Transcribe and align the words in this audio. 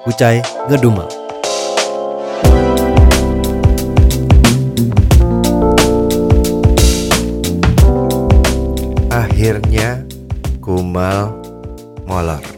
Kucai 0.00 0.40
ngedumal. 0.64 1.04
Akhirnya 9.12 10.08
Kumal 10.64 11.36
molor. 12.08 12.40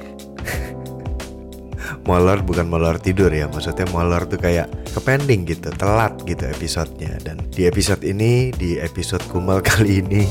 molor 2.06 2.38
bukan 2.46 2.70
molor 2.70 3.02
tidur 3.02 3.34
ya, 3.34 3.50
maksudnya 3.50 3.90
molor 3.90 4.22
tuh 4.30 4.38
kayak 4.38 4.70
kepending 4.94 5.42
gitu, 5.42 5.74
telat 5.74 6.14
gitu 6.22 6.46
episodenya. 6.46 7.18
Dan 7.26 7.42
di 7.50 7.66
episode 7.66 8.06
ini, 8.06 8.54
di 8.54 8.78
episode 8.78 9.26
Kumal 9.26 9.58
kali 9.66 9.98
ini, 9.98 10.30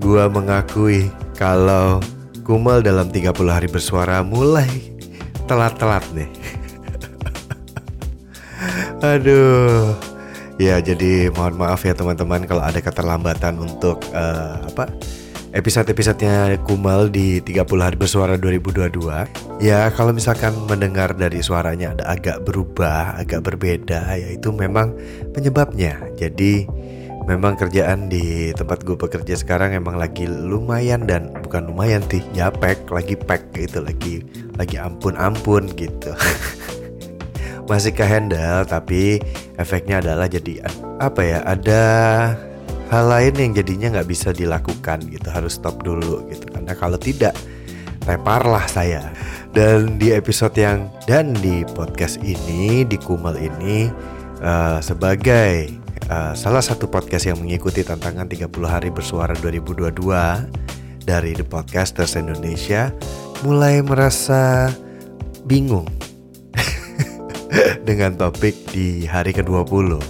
gua 0.00 0.32
mengakui 0.32 1.12
kalau 1.36 2.00
Kumal 2.48 2.80
dalam 2.80 3.12
30 3.12 3.28
hari 3.44 3.68
bersuara 3.68 4.24
mulai 4.24 4.93
telat-telat 5.44 6.04
nih. 6.16 6.30
Aduh. 9.14 9.94
Ya, 10.54 10.78
jadi 10.78 11.34
mohon 11.34 11.58
maaf 11.58 11.82
ya 11.82 11.98
teman-teman 11.98 12.46
kalau 12.46 12.62
ada 12.62 12.78
keterlambatan 12.78 13.58
untuk 13.58 13.98
eh, 14.14 14.56
apa? 14.70 14.86
Episode-episodenya 15.54 16.58
Kumal 16.66 17.14
di 17.14 17.38
30 17.38 17.62
hari 17.78 17.94
bersuara 17.94 18.34
2022. 18.34 19.62
Ya, 19.62 19.86
kalau 19.94 20.10
misalkan 20.10 20.50
mendengar 20.66 21.14
dari 21.14 21.38
suaranya 21.46 21.94
ada 21.94 22.10
agak 22.10 22.42
berubah, 22.42 23.14
agak 23.22 23.46
berbeda, 23.46 24.18
ya 24.18 24.28
itu 24.34 24.50
memang 24.50 24.94
penyebabnya. 25.30 26.10
Jadi 26.18 26.66
memang 27.24 27.56
kerjaan 27.56 28.12
di 28.12 28.52
tempat 28.52 28.84
gue 28.84 28.96
bekerja 28.96 29.40
sekarang 29.40 29.72
emang 29.72 29.96
lagi 29.96 30.28
lumayan 30.28 31.08
dan 31.08 31.32
bukan 31.40 31.72
lumayan 31.72 32.04
sih 32.12 32.20
ya 32.36 32.52
pack 32.52 32.92
lagi 32.92 33.16
pack 33.16 33.48
gitu 33.56 33.80
lagi 33.80 34.24
lagi 34.60 34.76
ampun 34.76 35.16
ampun 35.16 35.68
gitu. 35.72 36.12
Masih 37.70 37.96
ke 37.96 38.04
handle 38.04 38.68
tapi 38.68 39.24
efeknya 39.56 40.04
adalah 40.04 40.28
jadi 40.28 40.60
apa 41.00 41.20
ya 41.24 41.40
ada 41.48 41.82
hal 42.92 43.04
lain 43.08 43.34
yang 43.40 43.52
jadinya 43.56 43.98
nggak 43.98 44.08
bisa 44.12 44.28
dilakukan 44.36 45.00
gitu 45.08 45.28
harus 45.32 45.56
stop 45.56 45.80
dulu 45.80 46.28
gitu. 46.28 46.44
Karena 46.52 46.76
kalau 46.76 47.00
tidak 47.00 47.32
teparlah 48.04 48.68
saya. 48.68 49.08
Dan 49.54 50.02
di 50.02 50.10
episode 50.10 50.58
yang 50.58 50.90
dan 51.06 51.30
di 51.38 51.62
podcast 51.78 52.18
ini 52.26 52.82
di 52.82 52.98
Kumal 52.98 53.38
ini 53.38 53.86
uh, 54.42 54.82
sebagai 54.82 55.83
uh, 56.10 56.32
salah 56.36 56.60
satu 56.60 56.88
podcast 56.88 57.28
yang 57.28 57.40
mengikuti 57.40 57.84
tantangan 57.84 58.28
30 58.28 58.50
hari 58.64 58.88
bersuara 58.92 59.32
2022 59.38 59.94
dari 61.04 61.32
The 61.36 61.46
Podcasters 61.46 62.16
Indonesia 62.16 62.92
mulai 63.44 63.84
merasa 63.84 64.72
bingung 65.44 65.88
dengan 67.88 68.16
topik 68.16 68.56
di 68.72 69.04
hari 69.04 69.36
ke-20 69.36 70.00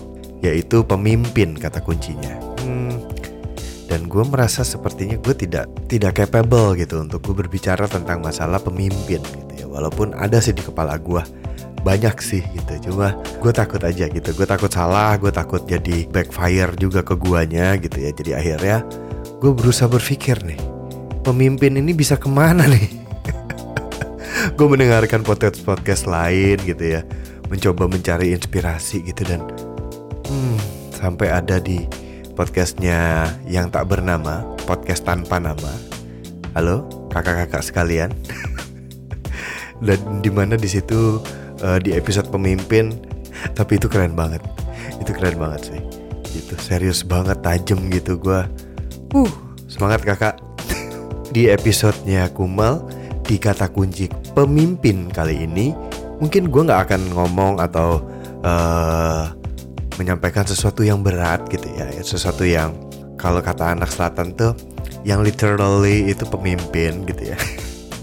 yaitu 0.44 0.84
pemimpin 0.84 1.56
kata 1.56 1.80
kuncinya. 1.80 2.36
Hmm, 2.62 3.00
dan 3.88 4.06
gue 4.06 4.24
merasa 4.28 4.60
sepertinya 4.60 5.16
gue 5.18 5.34
tidak 5.34 5.66
tidak 5.88 6.20
capable 6.20 6.76
gitu 6.76 7.00
untuk 7.00 7.24
gue 7.24 7.34
berbicara 7.44 7.88
tentang 7.88 8.20
masalah 8.20 8.60
pemimpin 8.60 9.24
gitu 9.24 9.52
ya. 9.56 9.66
Walaupun 9.66 10.14
ada 10.14 10.38
sih 10.38 10.52
di 10.52 10.62
kepala 10.62 11.00
gue 11.00 11.43
banyak 11.84 12.16
sih 12.24 12.40
gitu. 12.56 12.90
Cuma 12.90 13.12
gue 13.14 13.52
takut 13.52 13.78
aja 13.84 14.08
gitu. 14.08 14.32
Gue 14.32 14.48
takut 14.48 14.72
salah 14.72 15.14
gue 15.20 15.28
takut 15.28 15.60
jadi 15.68 16.08
backfire 16.08 16.72
juga 16.80 17.04
ke 17.04 17.14
guanya 17.14 17.76
gitu 17.76 18.00
ya. 18.00 18.10
Jadi 18.10 18.30
akhirnya 18.32 18.80
gue 19.38 19.52
berusaha 19.52 19.86
berpikir 19.86 20.40
nih 20.42 20.58
pemimpin 21.20 21.76
ini 21.76 21.92
bisa 21.92 22.16
ke 22.16 22.26
mana 22.26 22.64
nih? 22.72 22.88
Gue 24.56 24.66
mendengarkan 24.66 25.20
podcast 25.20 25.60
podcast 25.60 26.08
lain 26.08 26.56
gitu 26.64 26.98
ya. 26.98 27.04
Mencoba 27.52 27.84
mencari 27.84 28.32
inspirasi 28.32 29.04
gitu 29.04 29.20
dan 29.28 29.44
hmm, 30.24 30.56
sampai 30.96 31.28
ada 31.28 31.60
di 31.60 31.84
podcastnya 32.32 33.28
yang 33.44 33.68
tak 33.68 33.92
bernama 33.92 34.42
podcast 34.64 35.04
tanpa 35.04 35.36
nama. 35.36 35.70
Halo 36.56 36.88
kakak-kakak 37.12 37.62
sekalian. 37.62 38.10
Dan 39.84 40.22
di 40.24 40.30
mana 40.32 40.54
di 40.56 40.70
situ 40.70 41.20
uh, 41.64 41.80
di 41.80 41.96
episode 41.96 42.28
pemimpin 42.28 42.92
tapi 43.56 43.80
itu 43.80 43.88
keren 43.88 44.12
banget. 44.14 44.44
Itu 45.00 45.16
keren 45.16 45.40
banget 45.40 45.72
sih. 45.72 45.80
Itu 46.36 46.54
serius 46.60 47.02
banget 47.02 47.40
tajem 47.40 47.88
gitu 47.90 48.20
gue 48.20 48.40
uh 49.16 49.32
semangat 49.66 50.04
kakak. 50.04 50.36
Di 51.34 51.50
episodenya 51.50 52.30
Kumal 52.30 52.86
di 53.24 53.40
kata 53.40 53.72
kunci 53.72 54.06
pemimpin 54.36 55.08
kali 55.08 55.48
ini 55.48 55.72
mungkin 56.20 56.52
gue 56.52 56.62
nggak 56.62 56.82
akan 56.86 57.02
ngomong 57.16 57.56
atau 57.56 58.04
uh, 58.44 59.32
menyampaikan 59.96 60.44
sesuatu 60.44 60.84
yang 60.84 61.00
berat 61.00 61.42
gitu 61.50 61.64
ya. 61.74 61.90
Sesuatu 62.04 62.44
yang 62.46 62.76
kalau 63.18 63.40
kata 63.40 63.74
anak 63.74 63.90
selatan 63.90 64.36
tuh 64.36 64.52
yang 65.02 65.24
literally 65.24 66.12
itu 66.12 66.22
pemimpin 66.28 67.02
gitu 67.08 67.34
ya. 67.34 67.38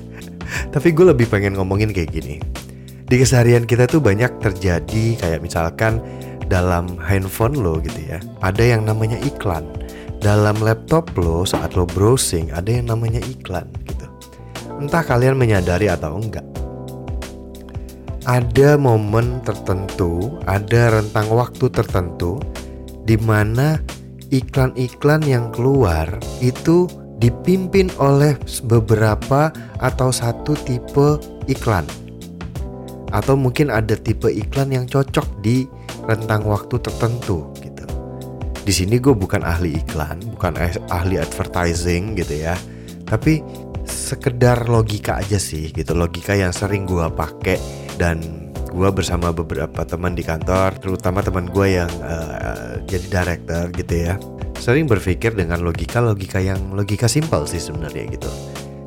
Tapi 0.73 0.91
gue 0.91 1.05
lebih 1.07 1.29
pengen 1.29 1.55
ngomongin 1.55 1.93
kayak 1.95 2.11
gini 2.11 2.41
di 3.11 3.19
keseharian 3.19 3.67
kita 3.67 3.91
tuh 3.91 3.99
banyak 3.99 4.39
terjadi 4.39 5.19
kayak 5.19 5.43
misalkan 5.43 5.99
dalam 6.47 6.95
handphone 6.95 7.59
lo 7.59 7.83
gitu 7.83 8.07
ya. 8.07 8.23
Ada 8.39 8.71
yang 8.79 8.87
namanya 8.87 9.19
iklan. 9.19 9.67
Dalam 10.23 10.55
laptop 10.63 11.11
lo 11.19 11.43
saat 11.43 11.75
lo 11.75 11.83
browsing 11.83 12.55
ada 12.55 12.71
yang 12.71 12.87
namanya 12.87 13.19
iklan 13.27 13.67
gitu. 13.83 14.07
Entah 14.79 15.03
kalian 15.03 15.35
menyadari 15.35 15.91
atau 15.91 16.15
enggak. 16.15 16.47
Ada 18.23 18.79
momen 18.79 19.43
tertentu 19.43 20.39
ada 20.47 20.95
rentang 20.95 21.27
waktu 21.35 21.67
tertentu 21.67 22.39
di 23.03 23.19
mana 23.19 23.75
iklan-iklan 24.31 25.19
yang 25.27 25.51
keluar 25.51 26.07
itu 26.39 26.87
dipimpin 27.19 27.91
oleh 27.99 28.39
beberapa 28.71 29.51
atau 29.83 30.15
satu 30.15 30.55
tipe 30.63 31.19
iklan 31.51 31.83
atau 33.11 33.35
mungkin 33.35 33.69
ada 33.69 33.93
tipe 33.93 34.31
iklan 34.31 34.71
yang 34.71 34.85
cocok 34.87 35.43
di 35.43 35.67
rentang 36.07 36.47
waktu 36.47 36.79
tertentu 36.79 37.51
gitu. 37.59 37.85
Di 38.61 38.73
sini 38.73 38.97
gue 38.97 39.13
bukan 39.13 39.43
ahli 39.43 39.77
iklan, 39.77 40.21
bukan 40.33 40.55
ahli 40.89 41.19
advertising 41.19 42.15
gitu 42.17 42.45
ya, 42.45 42.55
tapi 43.05 43.43
sekedar 43.83 44.69
logika 44.69 45.19
aja 45.19 45.41
sih 45.41 45.73
gitu, 45.73 45.91
logika 45.97 46.37
yang 46.37 46.53
sering 46.55 46.85
gue 46.85 47.03
pakai 47.11 47.57
dan 47.97 48.21
gue 48.71 48.87
bersama 48.93 49.35
beberapa 49.35 49.83
teman 49.83 50.15
di 50.15 50.23
kantor, 50.23 50.79
terutama 50.79 51.19
teman 51.19 51.49
gue 51.51 51.81
yang 51.83 51.91
uh, 52.05 52.79
jadi 52.87 53.07
director 53.11 53.67
gitu 53.75 53.93
ya, 54.07 54.15
sering 54.55 54.87
berpikir 54.87 55.35
dengan 55.35 55.59
logika-logika 55.59 56.39
yang 56.39 56.71
logika 56.71 57.09
simpel 57.09 57.43
sih 57.49 57.59
sebenarnya 57.59 58.15
gitu. 58.15 58.31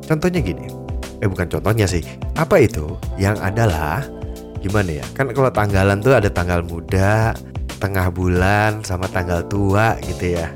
Contohnya 0.07 0.41
gini, 0.41 0.71
eh 1.21 1.27
bukan 1.29 1.51
contohnya 1.51 1.85
sih, 1.85 2.01
apa 2.39 2.63
itu? 2.63 2.97
Yang 3.19 3.37
adalah 3.43 4.07
gimana 4.65 4.97
ya? 5.01 5.05
Kan 5.13 5.29
kalau 5.29 5.53
tanggalan 5.53 6.01
tuh 6.01 6.17
ada 6.17 6.29
tanggal 6.33 6.65
muda 6.65 7.37
tengah 7.77 8.09
bulan 8.09 8.81
sama 8.81 9.05
tanggal 9.05 9.45
tua 9.45 9.93
gitu 10.01 10.41
ya. 10.41 10.49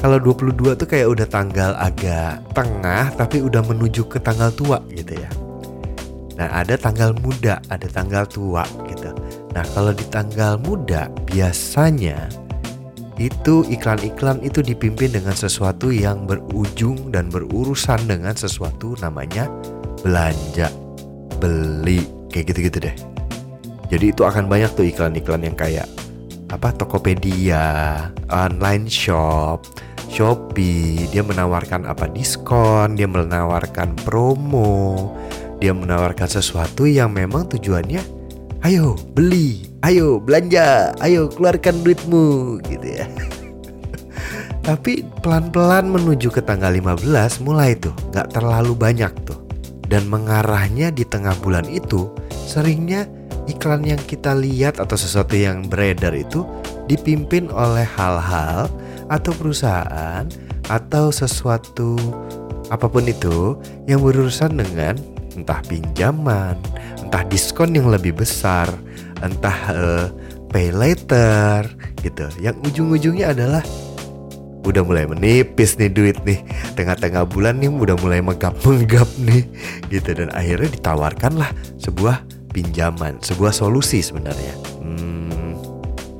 Kalau 0.00 0.16
22 0.16 0.80
tuh 0.80 0.88
kayak 0.88 1.12
udah 1.12 1.28
tanggal 1.28 1.76
agak 1.76 2.40
tengah 2.56 3.12
tapi 3.20 3.44
udah 3.44 3.60
menuju 3.60 4.08
ke 4.08 4.16
tanggal 4.16 4.48
tua 4.48 4.80
gitu 4.96 5.12
ya. 5.12 5.28
Nah 6.40 6.48
ada 6.64 6.72
tanggal 6.80 7.12
muda 7.20 7.60
ada 7.68 7.84
tanggal 7.84 8.24
tua 8.24 8.64
gitu. 8.88 9.12
Nah 9.52 9.64
kalau 9.76 9.92
di 9.92 10.08
tanggal 10.08 10.56
muda 10.56 11.12
biasanya 11.28 12.32
itu 13.20 13.68
iklan-iklan 13.68 14.40
itu 14.40 14.64
dipimpin 14.64 15.12
dengan 15.12 15.36
sesuatu 15.36 15.92
yang 15.92 16.24
berujung 16.24 17.12
dan 17.12 17.28
berurusan 17.28 18.00
dengan 18.08 18.32
sesuatu 18.32 18.96
namanya 19.04 19.52
belanja, 20.00 20.72
beli, 21.36 22.08
kayak 22.32 22.56
gitu-gitu 22.56 22.88
deh. 22.88 22.96
Jadi 23.90 24.14
itu 24.14 24.22
akan 24.22 24.46
banyak 24.46 24.70
tuh 24.78 24.86
iklan-iklan 24.86 25.42
yang 25.42 25.58
kayak 25.58 25.90
apa 26.50 26.70
Tokopedia, 26.74 28.06
online 28.30 28.86
shop, 28.86 29.66
Shopee, 30.10 31.06
dia 31.10 31.22
menawarkan 31.22 31.86
apa 31.86 32.10
diskon, 32.10 32.98
dia 32.98 33.06
menawarkan 33.06 33.94
promo, 34.02 35.14
dia 35.62 35.70
menawarkan 35.70 36.26
sesuatu 36.26 36.86
yang 36.86 37.14
memang 37.14 37.46
tujuannya 37.46 38.02
ayo 38.66 38.98
beli, 39.14 39.66
ayo 39.86 40.18
belanja, 40.18 40.92
ayo 41.00 41.30
keluarkan 41.30 41.82
duitmu 41.86 42.58
gitu 42.66 42.86
ya. 42.90 43.06
Tapi 44.66 45.06
pelan-pelan 45.22 45.88
menuju 45.88 46.30
ke 46.30 46.42
tanggal 46.44 46.74
15 46.74 47.06
mulai 47.46 47.78
tuh 47.78 47.94
nggak 48.12 48.34
terlalu 48.34 48.74
banyak 48.76 49.12
tuh. 49.24 49.38
Dan 49.90 50.06
mengarahnya 50.06 50.94
di 50.94 51.02
tengah 51.02 51.34
bulan 51.42 51.66
itu 51.66 52.14
seringnya 52.46 53.10
iklan 53.50 53.82
yang 53.82 54.00
kita 54.06 54.32
lihat 54.32 54.78
atau 54.78 54.94
sesuatu 54.94 55.34
yang 55.34 55.66
beredar 55.66 56.14
itu 56.14 56.46
dipimpin 56.86 57.50
oleh 57.50 57.84
hal-hal 57.84 58.70
atau 59.10 59.32
perusahaan 59.34 60.24
atau 60.70 61.10
sesuatu 61.10 61.98
apa 62.70 62.86
pun 62.86 63.02
itu 63.02 63.58
yang 63.90 63.98
berurusan 63.98 64.54
dengan 64.54 64.94
entah 65.34 65.58
pinjaman, 65.66 66.54
entah 67.02 67.26
diskon 67.26 67.74
yang 67.74 67.90
lebih 67.90 68.14
besar, 68.14 68.70
entah 69.22 69.58
uh, 69.74 70.06
pay 70.54 70.70
later 70.70 71.66
gitu. 72.06 72.30
Yang 72.38 72.62
ujung-ujungnya 72.70 73.34
adalah 73.34 73.62
udah 74.60 74.84
mulai 74.84 75.08
menipis 75.08 75.80
nih 75.80 75.88
duit 75.88 76.20
nih 76.28 76.44
tengah-tengah 76.76 77.24
bulan 77.24 77.56
nih 77.58 77.72
udah 77.72 77.96
mulai 77.96 78.20
megap-megap 78.20 79.08
nih 79.24 79.48
gitu 79.88 80.12
dan 80.12 80.28
akhirnya 80.36 80.68
ditawarkanlah 80.76 81.50
sebuah 81.80 82.20
pinjaman 82.50 83.22
sebuah 83.22 83.54
solusi 83.54 84.02
sebenarnya. 84.02 84.54
Hmm, 84.82 85.54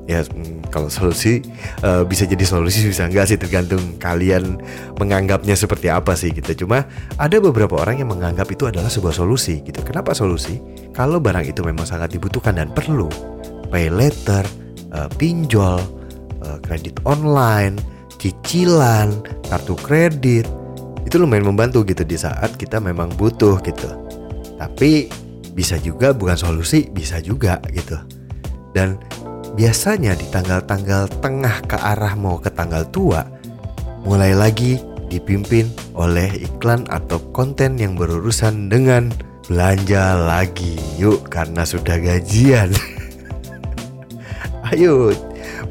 ya 0.06 0.22
hmm, 0.22 0.70
kalau 0.70 0.86
solusi 0.86 1.42
uh, 1.82 2.06
bisa 2.06 2.24
jadi 2.24 2.46
solusi 2.46 2.86
bisa 2.86 3.10
enggak 3.10 3.30
sih 3.30 3.38
tergantung 3.38 3.98
kalian 3.98 4.62
menganggapnya 4.96 5.58
seperti 5.58 5.90
apa 5.90 6.14
sih 6.14 6.30
gitu. 6.30 6.66
Cuma 6.66 6.86
ada 7.18 7.36
beberapa 7.42 7.78
orang 7.82 8.00
yang 8.00 8.10
menganggap 8.14 8.46
itu 8.48 8.70
adalah 8.70 8.88
sebuah 8.88 9.12
solusi 9.12 9.60
gitu. 9.66 9.82
Kenapa 9.82 10.14
solusi? 10.14 10.62
Kalau 10.94 11.18
barang 11.18 11.46
itu 11.46 11.60
memang 11.66 11.84
sangat 11.84 12.14
dibutuhkan 12.14 12.56
dan 12.56 12.70
perlu 12.70 13.10
pay 13.70 13.90
later 13.90 14.42
uh, 14.94 15.10
pinjol 15.18 15.78
uh, 16.46 16.58
kredit 16.62 16.98
online 17.06 17.78
cicilan, 18.20 19.24
kartu 19.48 19.74
kredit 19.80 20.44
itu 21.08 21.16
lumayan 21.16 21.48
membantu 21.48 21.82
gitu 21.88 22.04
di 22.04 22.20
saat 22.20 22.54
kita 22.60 22.78
memang 22.78 23.08
butuh 23.16 23.56
gitu. 23.64 23.88
Tapi 24.60 25.08
bisa 25.52 25.76
juga 25.82 26.14
bukan 26.14 26.38
solusi, 26.38 26.88
bisa 26.90 27.18
juga 27.18 27.58
gitu. 27.74 27.98
Dan 28.70 28.98
biasanya 29.58 30.14
di 30.14 30.26
tanggal-tanggal 30.30 31.10
tengah 31.18 31.56
ke 31.66 31.76
arah 31.76 32.14
mau 32.14 32.38
ke 32.38 32.50
tanggal 32.54 32.86
tua 32.88 33.26
mulai 34.06 34.32
lagi 34.32 34.78
dipimpin 35.10 35.66
oleh 35.98 36.30
iklan 36.46 36.86
atau 36.86 37.18
konten 37.34 37.74
yang 37.76 37.98
berurusan 37.98 38.70
dengan 38.70 39.10
belanja 39.50 40.14
lagi. 40.14 40.78
Yuk 40.96 41.26
karena 41.26 41.66
sudah 41.66 41.98
gajian. 41.98 42.70
Ayo 44.70 45.10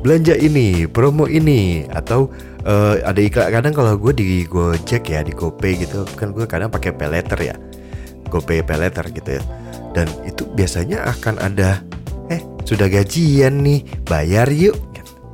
belanja 0.03 0.35
ini, 0.35 0.83
promo 0.83 1.23
ini 1.23 1.87
atau 1.87 2.27
uh, 2.67 2.99
ada 2.99 3.19
iklan. 3.23 3.47
Kadang 3.47 3.73
kalau 3.73 3.95
gue 3.95 4.11
di 4.11 4.43
Gojek 4.43 5.07
ya 5.07 5.23
di 5.23 5.31
GoPay 5.31 5.87
gitu 5.87 6.03
kan 6.19 6.35
gue 6.35 6.43
kadang 6.43 6.67
pakai 6.67 6.91
peleter 6.91 7.39
ya. 7.39 7.55
GoPay 8.29 8.61
peleter 8.61 9.07
gitu 9.09 9.39
ya 9.39 9.43
dan 9.93 10.07
itu 10.25 10.45
biasanya 10.53 11.05
akan 11.09 11.35
ada 11.41 11.81
eh 12.29 12.41
sudah 12.65 12.85
gajian 12.89 13.61
nih 13.65 13.85
bayar 14.05 14.49
yuk. 14.49 14.77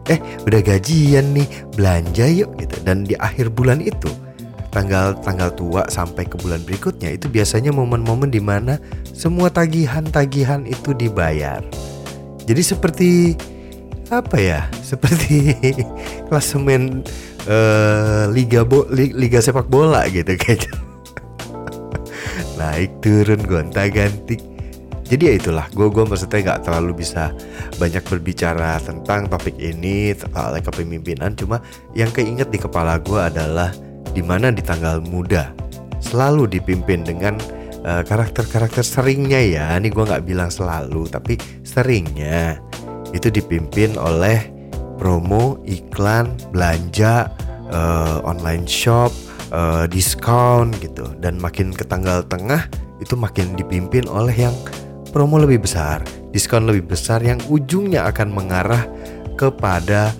Eh 0.06 0.22
udah 0.46 0.62
gajian 0.62 1.34
nih 1.34 1.50
belanja 1.74 2.30
yuk 2.30 2.54
gitu. 2.62 2.78
Dan 2.86 3.10
di 3.10 3.18
akhir 3.18 3.50
bulan 3.52 3.82
itu 3.82 4.08
tanggal 4.70 5.16
tanggal 5.24 5.50
tua 5.56 5.88
sampai 5.88 6.28
ke 6.28 6.36
bulan 6.36 6.60
berikutnya 6.68 7.16
itu 7.16 7.32
biasanya 7.32 7.72
momen-momen 7.72 8.28
di 8.28 8.44
mana 8.44 8.78
semua 9.16 9.48
tagihan-tagihan 9.50 10.68
itu 10.68 10.94
dibayar. 10.94 11.64
Jadi 12.46 12.62
seperti 12.62 13.12
apa 14.14 14.38
ya 14.38 14.62
seperti 14.94 15.58
klasemen 16.30 17.02
uh, 17.50 18.30
liga 18.30 18.62
bo 18.62 18.86
liga 18.94 19.42
sepak 19.42 19.66
bola 19.66 20.06
gitu 20.14 20.38
kayaknya 20.38 20.85
naik 22.56 23.04
turun 23.04 23.44
gonta 23.44 23.88
ganti. 23.88 24.56
Jadi 25.06 25.22
ya 25.30 25.34
itulah 25.38 25.70
gue 25.70 25.86
gue 25.86 26.02
maksudnya 26.02 26.42
nggak 26.42 26.62
terlalu 26.66 27.06
bisa 27.06 27.30
banyak 27.78 28.02
berbicara 28.10 28.82
tentang 28.82 29.30
topik 29.30 29.54
ini 29.62 30.18
soal 30.18 30.58
kepemimpinan. 30.58 31.38
Cuma 31.38 31.62
yang 31.94 32.10
keinget 32.10 32.50
di 32.50 32.58
kepala 32.58 32.98
gue 32.98 33.22
adalah 33.22 33.70
di 34.18 34.26
mana 34.26 34.50
di 34.50 34.66
tanggal 34.66 35.06
muda 35.06 35.54
selalu 36.02 36.50
dipimpin 36.58 37.06
dengan 37.06 37.38
eh, 37.86 38.02
karakter-karakter 38.02 38.82
uh, 38.82 38.90
seringnya 38.98 39.42
ya. 39.46 39.66
Ini 39.78 39.94
gue 39.94 40.04
nggak 40.10 40.26
bilang 40.26 40.50
selalu 40.50 41.06
tapi 41.06 41.38
seringnya 41.62 42.58
itu 43.14 43.30
dipimpin 43.30 44.02
oleh 44.02 44.56
promo, 44.98 45.62
iklan, 45.68 46.34
belanja, 46.50 47.30
uh, 47.70 48.24
online 48.24 48.66
shop, 48.66 49.12
uh, 49.56 49.86
diskon 49.88 50.76
gitu. 50.84 51.08
Dan 51.24 51.40
makin 51.40 51.72
ke 51.72 51.88
tanggal 51.88 52.28
tengah 52.28 52.68
itu 53.00 53.16
makin 53.16 53.56
dipimpin 53.56 54.06
oleh 54.12 54.36
yang 54.36 54.56
promo 55.16 55.40
lebih 55.40 55.64
besar, 55.64 56.04
diskon 56.36 56.68
lebih 56.68 56.92
besar 56.92 57.24
yang 57.24 57.40
ujungnya 57.48 58.04
akan 58.12 58.36
mengarah 58.36 58.84
kepada 59.40 60.12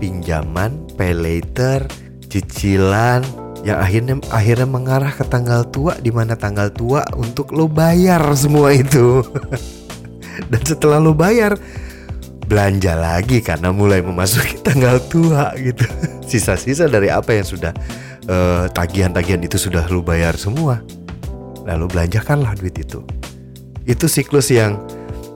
pinjaman, 0.00 0.80
pay 0.96 1.12
later, 1.12 1.84
cicilan 2.32 3.20
yang 3.62 3.78
akhirnya 3.78 4.18
akhirnya 4.34 4.66
mengarah 4.66 5.12
ke 5.14 5.22
tanggal 5.28 5.62
tua 5.68 5.94
di 6.00 6.10
mana 6.10 6.34
tanggal 6.34 6.72
tua 6.72 7.06
untuk 7.14 7.54
lo 7.54 7.68
bayar 7.68 8.24
semua 8.34 8.74
itu. 8.74 9.22
Dan 10.50 10.62
setelah 10.64 10.98
lo 10.98 11.12
bayar, 11.12 11.54
belanja 12.48 12.98
lagi 12.98 13.38
karena 13.44 13.70
mulai 13.70 14.02
memasuki 14.02 14.58
tanggal 14.64 14.98
tua 15.06 15.54
gitu. 15.60 15.84
Sisa-sisa 16.30 16.90
dari 16.90 17.12
apa 17.12 17.36
yang 17.36 17.46
sudah 17.46 17.72
eh, 18.26 18.66
tagihan-tagihan 18.70 19.42
itu 19.42 19.56
sudah 19.58 19.86
lu 19.90 20.04
bayar 20.04 20.34
semua. 20.38 20.82
Lalu 21.62 21.86
belanjakanlah 21.90 22.58
duit 22.58 22.74
itu. 22.78 23.06
Itu 23.86 24.06
siklus 24.10 24.50
yang 24.50 24.78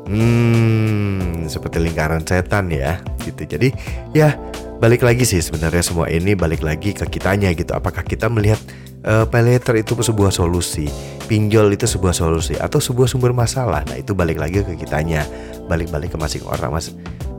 hmm, 0.07 1.47
seperti 1.51 1.83
lingkaran 1.83 2.23
setan 2.23 2.71
ya 2.71 2.99
gitu. 3.23 3.47
Jadi 3.47 3.75
ya 4.15 4.35
balik 4.77 5.03
lagi 5.03 5.25
sih 5.25 5.41
sebenarnya 5.41 5.83
semua 5.83 6.07
ini 6.11 6.35
balik 6.35 6.63
lagi 6.63 6.95
ke 6.95 7.07
kitanya 7.07 7.51
gitu. 7.55 7.75
Apakah 7.75 8.03
kita 8.03 8.27
melihat 8.31 8.59
uh, 9.07 9.25
pay 9.27 9.43
later 9.43 9.79
itu 9.79 9.95
sebuah 9.99 10.35
solusi, 10.35 10.91
pinjol 11.31 11.75
itu 11.75 11.87
sebuah 11.87 12.13
solusi 12.13 12.59
atau 12.59 12.83
sebuah 12.83 13.11
sumber 13.11 13.31
masalah. 13.35 13.87
Nah, 13.87 13.97
itu 13.99 14.13
balik 14.13 14.39
lagi 14.43 14.63
ke 14.63 14.75
kitanya, 14.79 15.27
balik-balik 15.71 16.15
ke 16.15 16.19
masing 16.19 16.45
orang, 16.47 16.75
Mas. 16.75 16.93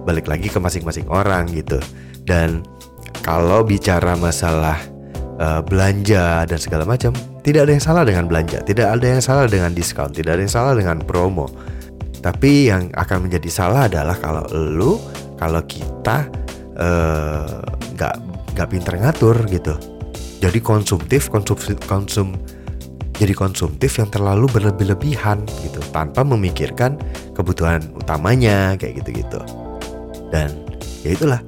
Balik 0.07 0.31
lagi 0.31 0.47
ke 0.47 0.59
masing-masing 0.59 1.07
orang 1.11 1.51
gitu. 1.51 1.79
Dan 2.23 2.63
kalau 3.23 3.63
bicara 3.67 4.15
masalah 4.15 4.79
uh, 5.39 5.61
belanja 5.63 6.45
dan 6.45 6.59
segala 6.59 6.83
macam, 6.83 7.13
tidak 7.41 7.69
ada 7.69 7.71
yang 7.73 7.83
salah 7.83 8.03
dengan 8.03 8.25
belanja, 8.25 8.61
tidak 8.65 8.87
ada 8.97 9.05
yang 9.05 9.23
salah 9.23 9.45
dengan 9.45 9.71
diskon, 9.73 10.09
tidak 10.13 10.37
ada 10.37 10.41
yang 10.43 10.53
salah 10.53 10.73
dengan 10.73 10.97
promo. 11.01 11.47
Tapi 12.17 12.73
yang 12.73 12.89
akan 12.97 13.29
menjadi 13.29 13.49
salah 13.49 13.87
adalah 13.87 14.17
kalau 14.17 14.43
lu, 14.51 14.97
kalau 15.37 15.61
kita 15.63 16.27
eh, 16.75 17.61
nggak 17.93 18.15
uh, 18.17 18.23
nggak 18.57 18.67
pinter 18.67 18.93
ngatur 18.97 19.37
gitu. 19.47 19.77
Jadi 20.37 20.59
konsumtif 20.61 21.29
konsumtif 21.29 21.77
konsum 21.85 22.37
jadi 23.17 23.33
konsumtif 23.33 23.97
yang 23.97 24.09
terlalu 24.13 24.45
berlebih-lebihan 24.53 25.41
gitu 25.65 25.81
tanpa 25.89 26.21
memikirkan 26.21 27.01
kebutuhan 27.33 27.81
utamanya 27.97 28.77
kayak 28.77 29.01
gitu-gitu. 29.01 29.41
Dan 30.29 30.53
ya 31.01 31.17
itulah 31.17 31.41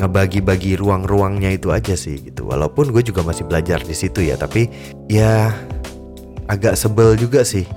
ngebagi-bagi 0.00 0.80
ruang-ruangnya 0.80 1.52
itu 1.52 1.68
aja 1.68 1.92
sih 1.92 2.16
gitu. 2.24 2.48
Walaupun 2.48 2.88
gue 2.90 3.04
juga 3.04 3.20
masih 3.20 3.44
belajar 3.44 3.84
di 3.84 3.92
situ 3.92 4.24
ya 4.24 4.40
tapi 4.40 4.72
ya 5.12 5.52
agak 6.48 6.74
sebel 6.74 7.14
juga 7.20 7.44
sih. 7.44 7.68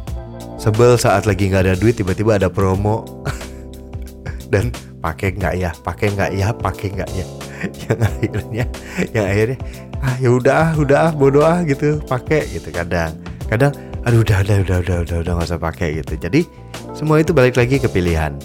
Sebel 0.55 0.95
saat 0.95 1.27
lagi 1.27 1.51
nggak 1.51 1.63
ada 1.67 1.75
duit 1.75 1.99
tiba-tiba 1.99 2.39
ada 2.39 2.47
promo. 2.47 3.03
Dan 4.53 4.71
pakai 5.03 5.35
nggak 5.35 5.53
ya 5.59 5.71
pakai 5.83 6.07
nggak 6.15 6.31
ya 6.31 6.47
pakai 6.55 6.87
nggak 6.95 7.09
ya. 7.11 7.25
Yang 7.87 7.99
akhirnya 8.03 8.65
yang 9.15 9.25
akhirnya 9.25 9.59
ah 10.03 10.15
ya 10.19 10.29
udah 10.35 10.65
udah 10.75 11.07
bodoh 11.15 11.43
ah 11.43 11.63
gitu. 11.67 11.99
Pakai 12.07 12.47
gitu 12.51 12.71
kadang. 12.71 13.15
Kadang 13.47 13.71
aduh 14.03 14.19
udah 14.19 14.43
udah 14.43 14.57
udah 14.67 14.77
udah 14.83 14.97
udah 15.07 15.17
udah 15.23 15.31
nggak 15.35 15.47
usah 15.47 15.59
pakai 15.59 16.03
gitu. 16.03 16.19
Jadi 16.19 16.43
semua 16.91 17.23
itu 17.23 17.31
balik 17.31 17.55
lagi 17.55 17.79
ke 17.79 17.87
pilihan. 17.87 18.35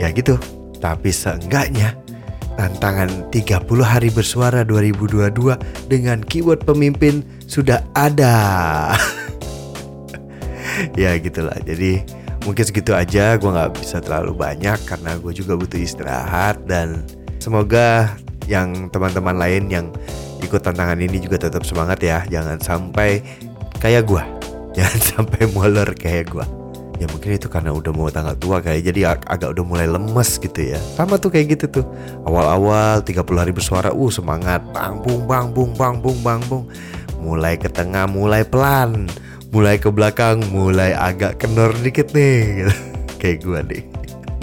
Ya 0.00 0.08
gitu. 0.12 0.40
Tapi 0.80 1.08
seenggaknya 1.12 2.03
tantangan 2.54 3.10
30 3.30 3.64
hari 3.82 4.08
bersuara 4.10 4.62
2022 4.62 5.90
dengan 5.90 6.22
keyword 6.22 6.62
pemimpin 6.62 7.26
sudah 7.46 7.82
ada. 7.98 8.94
ya 11.00 11.14
gitulah. 11.18 11.56
Jadi 11.62 12.02
mungkin 12.46 12.64
segitu 12.64 12.94
aja. 12.94 13.36
Gue 13.36 13.50
nggak 13.50 13.78
bisa 13.78 13.98
terlalu 13.98 14.34
banyak 14.34 14.78
karena 14.86 15.18
gue 15.18 15.32
juga 15.34 15.58
butuh 15.58 15.78
istirahat 15.78 16.62
dan 16.64 17.02
semoga 17.42 18.14
yang 18.46 18.88
teman-teman 18.92 19.36
lain 19.36 19.70
yang 19.72 19.86
ikut 20.44 20.60
tantangan 20.60 21.00
ini 21.00 21.18
juga 21.18 21.36
tetap 21.36 21.66
semangat 21.66 22.00
ya. 22.00 22.22
Jangan 22.30 22.58
sampai 22.62 23.20
kayak 23.82 24.06
gue. 24.06 24.22
Jangan 24.78 25.00
sampai 25.02 25.40
molor 25.54 25.94
kayak 25.94 26.34
gue 26.34 26.63
ya 26.98 27.06
mungkin 27.10 27.34
itu 27.34 27.50
karena 27.50 27.74
udah 27.74 27.90
mau 27.90 28.06
tanggal 28.06 28.38
tua 28.38 28.62
kayak 28.62 28.80
jadi 28.86 29.00
ag 29.14 29.20
agak 29.26 29.58
udah 29.58 29.64
mulai 29.66 29.86
lemes 29.90 30.38
gitu 30.38 30.74
ya. 30.74 30.78
Sama 30.94 31.18
tuh 31.18 31.34
kayak 31.34 31.58
gitu 31.58 31.80
tuh. 31.80 31.86
Awal-awal 32.26 33.02
30 33.02 33.24
hari 33.34 33.52
bersuara 33.52 33.90
uh 33.90 34.10
semangat. 34.10 34.62
Bang 34.70 35.02
bung 35.02 35.26
bang 35.26 35.50
bung 35.50 35.72
bang 35.74 35.96
bung 35.98 36.18
bang 36.22 36.40
bung. 36.46 36.64
Mulai 37.18 37.58
ke 37.58 37.66
tengah 37.66 38.06
mulai 38.06 38.46
pelan. 38.46 39.10
Mulai 39.50 39.78
ke 39.78 39.90
belakang 39.90 40.42
mulai 40.50 40.94
agak 40.94 41.42
kendor 41.42 41.74
dikit 41.82 42.10
nih. 42.14 42.70
Kayak 43.20 43.38
gue 43.42 43.60
nih. 43.74 43.82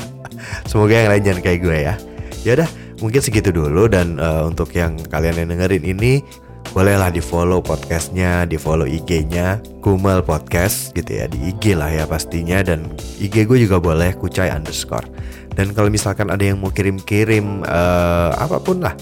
Semoga 0.69 0.93
yang 0.97 1.11
lain 1.13 1.23
jangan 1.23 1.41
kayak 1.45 1.59
gue 1.61 1.77
ya. 1.77 1.95
Ya 2.41 2.51
udah 2.57 2.69
mungkin 2.97 3.21
segitu 3.21 3.53
dulu 3.53 3.85
dan 3.85 4.17
uh, 4.17 4.49
untuk 4.49 4.73
yang 4.73 4.97
kalian 5.09 5.45
yang 5.45 5.49
dengerin 5.53 5.85
ini 5.85 6.25
bolehlah 6.71 7.11
di 7.11 7.19
follow 7.19 7.59
podcastnya, 7.59 8.47
di 8.47 8.55
follow 8.55 8.87
IG-nya 8.87 9.59
Kumel 9.83 10.23
Podcast 10.23 10.95
gitu 10.95 11.19
ya 11.19 11.27
di 11.27 11.51
IG 11.51 11.75
lah 11.75 11.91
ya 11.91 12.07
pastinya 12.07 12.63
dan 12.63 12.87
IG 13.19 13.43
gue 13.43 13.67
juga 13.67 13.83
boleh 13.83 14.15
kucai 14.15 14.47
underscore. 14.47 15.03
Dan 15.51 15.75
kalau 15.75 15.91
misalkan 15.91 16.31
ada 16.31 16.39
yang 16.39 16.63
mau 16.63 16.71
kirim-kirim 16.71 17.67
uh, 17.67 18.31
apa 18.39 18.63
pun 18.63 18.79
lah, 18.79 18.95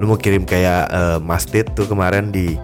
lu 0.00 0.08
mau 0.08 0.16
kirim 0.16 0.48
kayak 0.48 0.88
uh, 0.88 1.18
Mas 1.20 1.44
Tit 1.44 1.68
tuh 1.76 1.84
kemarin 1.84 2.32
di 2.32 2.56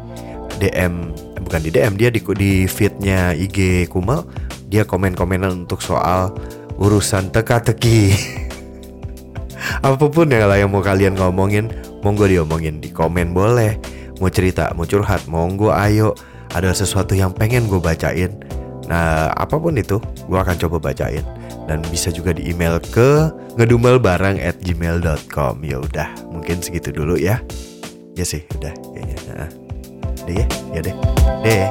DM 0.57 1.13
eh, 1.37 1.41
bukan 1.45 1.61
di 1.61 1.69
DM 1.69 1.95
dia 2.01 2.09
di 2.09 2.25
di 2.25 2.65
feednya 2.65 3.37
IG 3.37 3.93
Kumel 3.93 4.25
dia 4.73 4.89
komen-komenan 4.89 5.69
untuk 5.69 5.85
soal 5.85 6.33
urusan 6.81 7.29
teka-teki. 7.29 8.17
apa 9.85 10.07
pun 10.09 10.33
ya 10.33 10.49
lah 10.49 10.57
yang 10.57 10.73
mau 10.73 10.81
kalian 10.81 11.13
ngomongin, 11.13 11.69
monggo 12.01 12.25
diomongin 12.25 12.81
di 12.81 12.89
komen 12.89 13.37
boleh 13.37 13.96
mau 14.21 14.31
cerita, 14.33 14.73
mau 14.77 14.89
curhat, 14.89 15.25
monggo 15.29 15.73
ayo. 15.73 16.17
Ada 16.55 16.73
sesuatu 16.73 17.13
yang 17.13 17.35
pengen 17.35 17.67
gue 17.67 17.83
bacain. 17.83 18.33
Nah, 18.87 19.35
apa 19.35 19.59
pun 19.59 19.75
itu, 19.75 19.99
gue 20.01 20.39
akan 20.39 20.57
coba 20.57 20.91
bacain. 20.91 21.25
Dan 21.67 21.83
bisa 21.91 22.15
juga 22.15 22.31
di 22.31 22.47
email 22.47 22.79
ke 22.79 23.35
ngedumelbarang 23.59 24.39
at 24.39 24.63
gmail.com 24.63 25.59
Ya 25.67 25.83
udah, 25.83 26.09
mungkin 26.31 26.63
segitu 26.63 26.95
dulu 26.95 27.19
ya. 27.19 27.43
Ya 28.15 28.25
sih, 28.25 28.47
udah 28.57 28.73
kayaknya. 28.95 29.17
Nah, 29.35 29.51
deh 30.25 30.35
ya, 30.39 30.47
ya 30.73 30.81
deh. 30.87 30.95
Deh. 31.43 31.67